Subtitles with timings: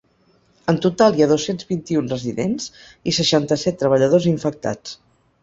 [0.71, 2.67] En total hi ha dos-cents vint-i-un residents
[3.13, 4.99] i seixanta-set treballadors infectats.